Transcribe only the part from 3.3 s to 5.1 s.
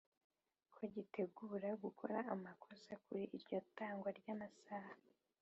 iryo tangwa ry’amasaha